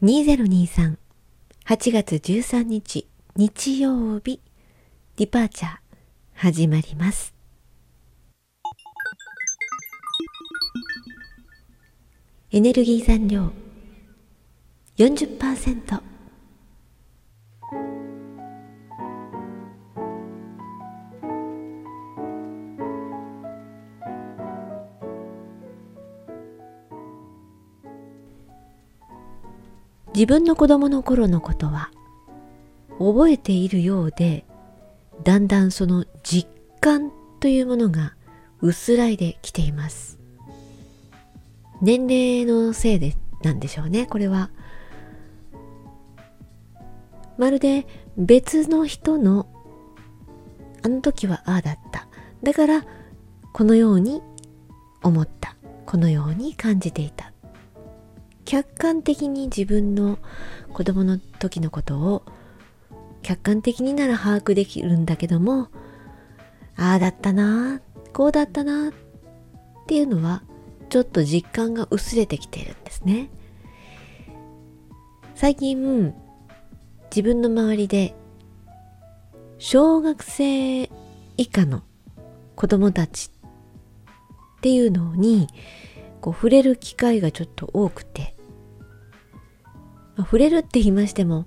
[0.00, 0.96] 2023
[1.66, 4.40] 8月13日日曜日。
[5.16, 5.76] ディパーチャー
[6.34, 7.34] 始まります。
[12.52, 13.50] エネルギー残量。
[14.98, 16.00] 40%
[30.18, 31.92] 自分の子供の頃のことは
[32.98, 34.44] 覚えているようで
[35.22, 36.48] だんだんその実
[36.80, 38.16] 感というものが
[38.60, 40.18] 薄らいできています。
[41.80, 43.14] 年齢のせいで
[43.44, 44.50] なんでしょうねこれは。
[47.36, 49.46] まるで別の人の
[50.82, 52.08] あの時はああだった。
[52.42, 52.84] だから
[53.52, 54.20] このように
[55.00, 55.54] 思った。
[55.86, 57.32] このように感じていた。
[58.48, 60.18] 客観的に自分の
[60.72, 62.22] 子供の時のことを
[63.20, 65.68] 客観的になら把握できるんだけども
[66.74, 67.82] ああだったな
[68.14, 68.92] こうだったなっ
[69.86, 70.42] ていうのは
[70.88, 73.28] ちょっと実感が薄れてきてるんですね。
[75.34, 76.14] 最近
[77.10, 78.14] 自分の周りで
[79.58, 80.84] 小学生
[81.36, 81.82] 以下の
[82.56, 83.30] 子供たち
[84.56, 85.48] っていうのに
[86.22, 88.37] こう触れる機会がちょっと多くて。
[90.18, 91.46] まあ、触れるって言いましても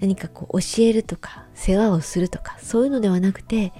[0.00, 3.72] 何かこう教えるとか世話をするとかそういうのではなくて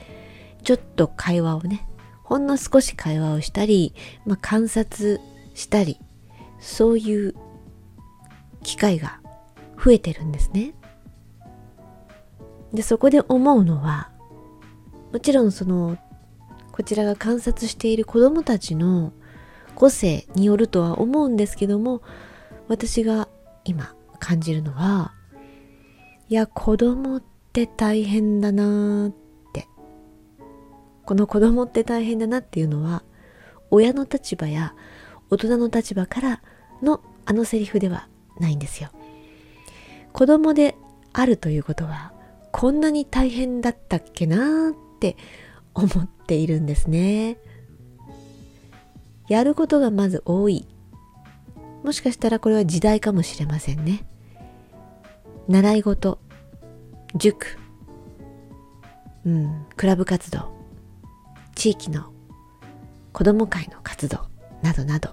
[0.63, 1.89] ちょっと会話をね
[2.23, 3.95] ほんの少し会話をしたり、
[4.27, 5.21] まあ、観察
[5.55, 5.99] したり
[6.61, 7.35] そういう
[8.63, 9.21] 機会が
[9.83, 10.75] 増えてるんですね。
[12.75, 14.13] でそこで思うのは
[15.13, 15.97] もちろんその
[16.71, 19.13] こちらが観察している子供たちの
[19.75, 22.03] 個性によるとは思うんですけども
[22.69, 23.29] 私が
[23.65, 25.13] 今感じるのは
[26.29, 29.21] いや子供って大変だなって。
[31.05, 33.03] この子供って大変だなっていうのは
[33.73, 34.75] 親の立場や
[35.29, 36.43] 大人の立場から
[36.83, 38.91] のあのセリフではないんですよ。
[40.13, 40.77] 子供で
[41.13, 42.13] あるということは
[42.53, 45.17] こんなに大変だったっけなって
[45.75, 47.39] 思っているんですね。
[49.29, 50.67] やることがまず多い。
[51.85, 54.05] もしかしたらこれは時代かもしれませんね。
[55.51, 56.21] 習い事、
[57.17, 57.59] 塾、
[59.27, 60.53] うん、クラブ活動、
[61.57, 62.13] 地域の
[63.13, 64.29] 子供会の活動
[64.63, 65.11] などなど、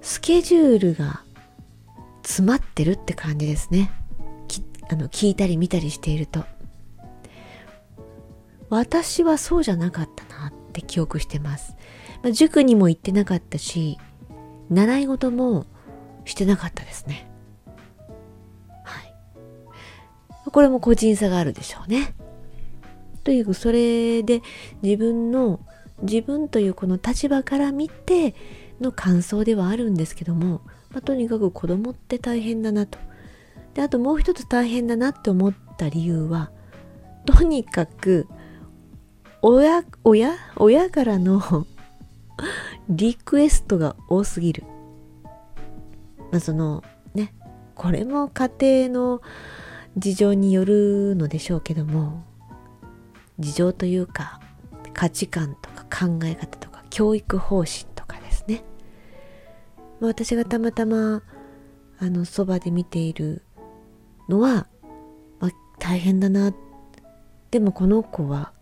[0.00, 1.22] スケジュールが
[2.22, 3.92] 詰まってるって感じですね。
[4.88, 6.46] あの聞いたり見たりしていると。
[8.70, 11.76] 私はそうじゃなかったなって記憶してます。
[12.22, 13.98] まあ、塾にも行ってなかったし、
[14.70, 15.66] 習い事も
[16.24, 17.28] してなかったですね。
[20.52, 22.14] これも個人差があるでしょうね。
[23.24, 24.42] という、それで
[24.82, 25.60] 自分の、
[26.02, 28.34] 自分というこの立場から見て
[28.80, 32.98] の感想ではあるんですけども、まあ、とにかく子供って大変だなと。
[33.74, 36.50] で、あともう一つ大変だなって思った理由は、
[37.24, 38.26] とにかく、
[39.40, 41.40] 親、親親からの
[42.88, 44.64] リクエストが多すぎる。
[46.30, 46.82] まあ、その
[47.14, 47.32] ね、
[47.74, 49.22] これも家庭の
[49.96, 52.24] 事情によるのでしょうけども、
[53.38, 54.40] 事情というか
[54.94, 58.64] 価値観とか考え方とか教育方針とかですね。
[60.00, 61.22] ま、私がたまたま
[61.98, 63.42] あのそばで見ている
[64.28, 64.66] のは、
[65.40, 66.54] まあ、大変だな。
[67.50, 68.52] でもこの子は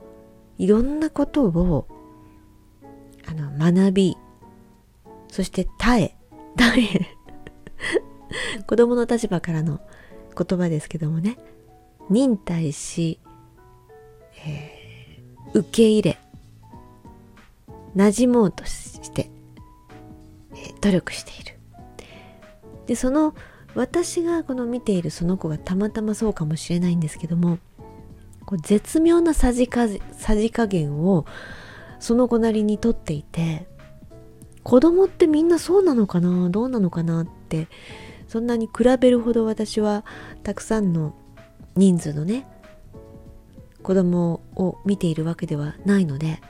[0.59, 1.87] いろんなことを
[3.27, 4.17] あの学び
[5.29, 6.17] そして耐え
[6.57, 7.07] 耐え
[8.67, 9.81] 子供の立場からの
[10.43, 11.37] 言葉ですけどもね。
[12.09, 13.21] 忍耐し、
[14.45, 16.19] えー、受け入れ
[17.95, 19.31] 馴染もうとして、
[20.53, 21.59] えー、努力している。
[22.87, 23.35] でその
[23.77, 27.59] 私がこの見ているその子がたまたまそうかもしれないんですけども
[28.45, 31.25] こう絶妙なさじかさじ加減を
[32.01, 33.69] その子なりにとっていて
[34.65, 37.69] 子供ってみんなそうなのかなどうなのかなって
[38.31, 40.05] そんなに比べるほど私は
[40.45, 41.17] たくさんの
[41.75, 42.47] 人数のね
[43.83, 46.41] 子供を見ているわけではないので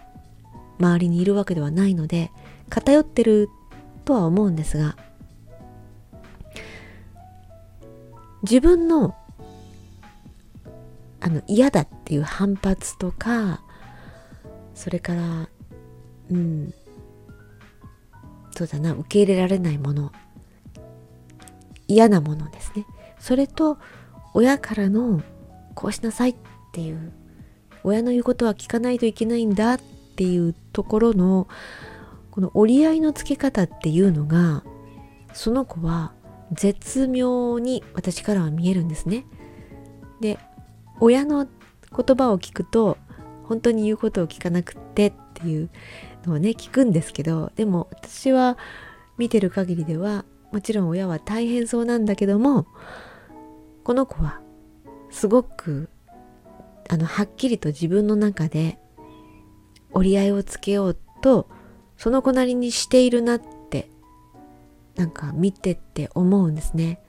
[0.79, 2.33] 周りにいるわけではないので
[2.69, 3.49] 偏ってる
[4.05, 4.95] とは思うんですが
[8.43, 9.17] 自分の
[11.21, 13.63] あの嫌だっていう反発とか
[14.75, 15.49] それから
[16.31, 16.75] うん
[18.51, 20.13] そうだな受け入れられないもの
[21.91, 22.87] 嫌なものですね
[23.19, 23.79] それと
[24.33, 25.23] 親からの
[25.75, 26.37] こうしなさいっ
[26.73, 27.13] ていう
[27.83, 29.81] 親の言うことは聞かないといけないんだっ
[30.17, 31.49] ていうところの
[32.31, 34.63] この折り合いのつけ方っていうのが
[35.33, 36.13] その子は
[36.53, 39.25] 絶妙に私からは見えるんですね。
[40.21, 40.39] で
[41.01, 42.99] 親の言葉を聞くと
[43.45, 45.71] 本当に言うことを聞かなくってっていう
[46.25, 48.59] のをね聞くんですけどでも私は
[49.19, 52.67] 見てる限りではもちろん親は大変そうなんだけども
[53.85, 54.41] この子は
[55.11, 55.89] すごく
[56.89, 58.79] あのはっきりと自分の中で
[59.93, 61.49] 折り合いをつけようと
[61.97, 63.89] その子なりにしているなって
[64.97, 67.01] なんか見てって思うんですね。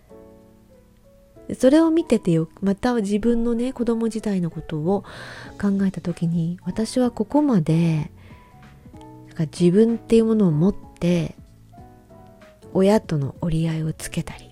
[1.57, 5.03] それを見ててよまた自分のね子供時代のことを
[5.59, 8.11] 考えた時に私はここまで
[9.27, 11.35] なんか自分っていうものを持って
[12.73, 14.51] 親との折り合いをつけたり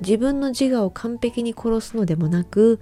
[0.00, 2.80] 自分の自我を完璧に殺すのでもなく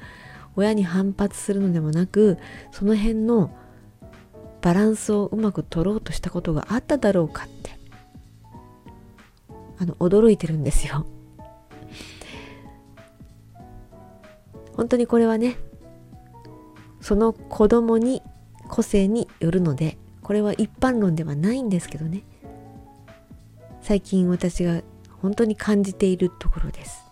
[0.57, 2.39] 親に反発するのでもなく
[2.71, 3.55] その辺の
[4.61, 7.79] バランスをうまく取ろうとしたことがあっただろうかって
[9.79, 11.07] あの驚いてるんですよ。
[14.77, 15.57] 本当にこれはね
[17.01, 18.23] その子供に
[18.69, 22.23] 個性によるのでこれは一般論ではないんですけどね。
[23.83, 24.83] 最近私が
[25.21, 27.05] 本当に感じているところです。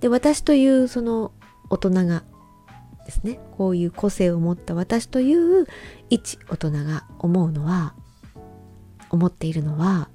[0.00, 1.32] で私というその
[1.70, 2.22] 大人が
[3.06, 5.66] ですねこういう個性を持った私という
[6.10, 7.94] 一大人が思うのは
[9.10, 10.08] 思っているのは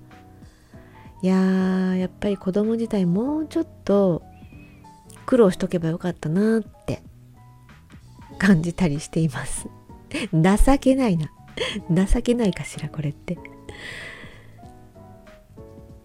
[1.21, 4.23] いやーやっぱり子供自体もうちょっと
[5.25, 7.01] 苦労しとけばよかったなって
[8.37, 9.67] 感じたりしています。
[10.33, 11.31] 情けないな。
[12.05, 13.37] 情けないかしらこれって。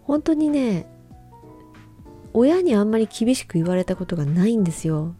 [0.09, 0.87] 本当にね
[2.33, 5.15] 親にあんまり厳しく言われたことがないんですよ。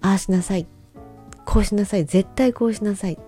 [0.00, 0.66] ああしなさい。
[1.44, 2.04] こうしなさい。
[2.04, 3.18] 絶対こうしなさい。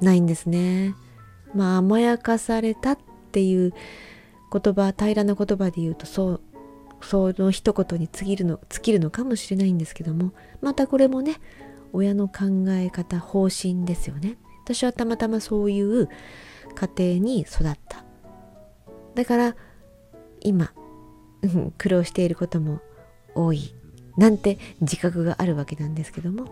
[0.00, 0.94] ないんですね。
[1.54, 2.98] まあ甘やかされたっ
[3.32, 3.72] ていう
[4.52, 6.40] 言葉平らな言葉で言うとそう
[7.02, 10.32] その一言に尽きるの尽きるのかもしれないんですけども。
[10.60, 11.36] またこれもね
[11.92, 14.36] 親の考え方方針ですよね。
[14.64, 16.08] 私はたまたまそういう
[16.96, 18.04] 家庭に育った。
[19.20, 19.54] だから
[20.40, 20.72] 今
[21.76, 22.80] 苦労していることも
[23.34, 23.74] 多い
[24.16, 26.46] なんて自覚があるわけなんですけども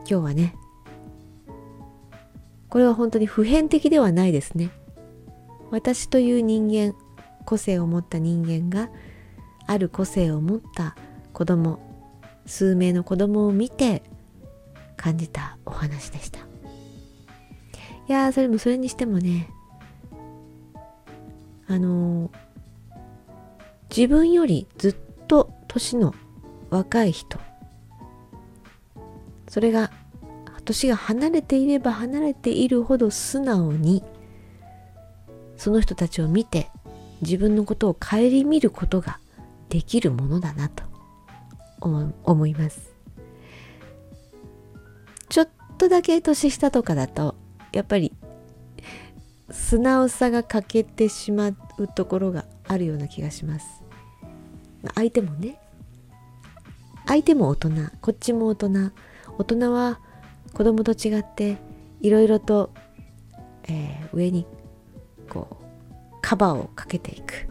[0.00, 0.54] 今日はね
[2.68, 4.68] これは本当に普遍的ではないですね。
[5.70, 6.94] 私という人間
[7.46, 8.90] 個性を持った人間が
[9.66, 10.94] ある個性を持った
[11.32, 11.80] 子供
[12.44, 14.02] 数名の子供を見て
[14.98, 16.40] 感じたお話でした。
[16.40, 19.48] いやそれもそれにしてもね
[21.70, 22.32] あの、
[23.96, 24.96] 自分よりずっ
[25.28, 26.14] と年の
[26.68, 27.38] 若い人。
[29.48, 29.92] それが
[30.64, 34.04] 年が離れていれば離れているほど素直に
[35.56, 36.70] その人たちを見て
[37.22, 39.18] 自分のことを顧みることが
[39.68, 40.84] できるものだなと
[41.80, 42.92] 思います。
[45.28, 47.34] ちょっとだけ年下とかだと
[47.72, 48.12] やっぱり
[49.52, 53.84] 素直さが欠けてしまうところがあるような気がします。
[54.94, 55.60] 相手もね。
[57.06, 57.70] 相手も大人。
[58.00, 58.92] こっちも大人。
[59.38, 60.00] 大人は
[60.52, 61.56] 子供と違って
[62.00, 62.70] いろいろと、
[63.64, 64.46] えー、上に
[65.28, 67.48] こうカバーをかけていく。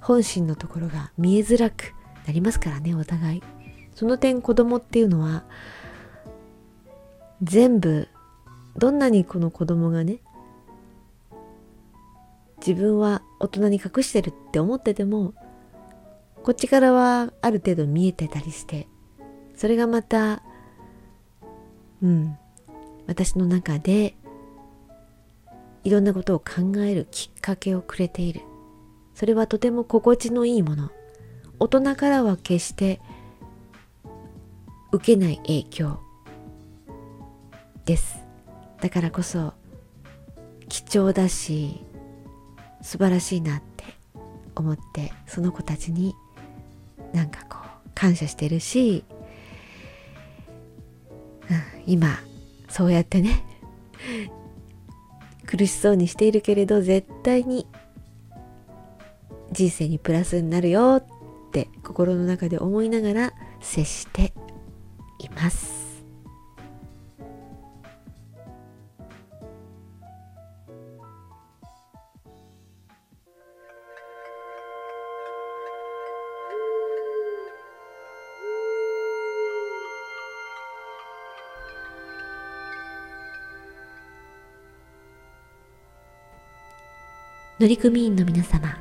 [0.00, 1.94] 本心のところが見えづらく
[2.26, 3.42] なりますからねお互い。
[3.94, 5.44] その点子供っていうのは
[7.42, 8.08] 全部
[8.76, 10.18] どんなにこの子供がね
[12.64, 15.34] 自分は大人に隠してるって思ってても
[16.42, 18.88] こっちからはある程度見えてたりして
[19.56, 20.42] それがまた
[22.02, 22.36] うん
[23.06, 24.14] 私の中で
[25.84, 28.42] いろんなことを考えるきっかけをくれている。
[29.14, 30.90] それはとても心地のいいもの。
[31.58, 33.00] 大人からは決して
[34.92, 35.98] 受けない影響
[37.84, 38.18] です。
[38.80, 39.54] だからこそ
[40.68, 41.84] 貴重だし
[42.82, 43.84] 素晴らしいなって
[44.54, 46.14] 思ってその子たちに
[47.12, 49.04] なんかこう感謝してるし、
[51.50, 52.18] うん、今
[52.68, 53.44] そうやってね
[55.46, 57.66] 苦しそうにしているけれど絶対に
[59.52, 64.32] 人生にプラスになるよって心の中で思いながら接して
[65.18, 65.81] います。
[87.62, 88.76] 乗組員の皆様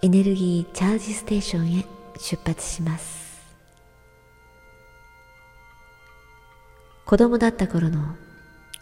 [0.00, 1.86] エネルギーチャージステーションへ
[2.18, 3.42] 出発します。
[7.04, 8.16] 子供だった頃の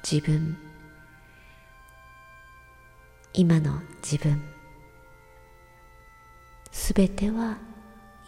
[0.08, 0.56] 自分
[3.34, 4.40] 今の自分
[6.70, 7.58] すべては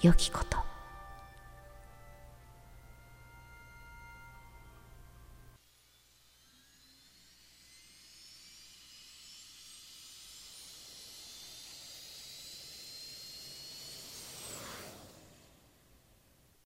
[0.01, 0.72] 良きこと。